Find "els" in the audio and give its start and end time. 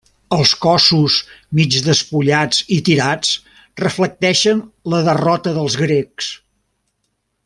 0.35-0.51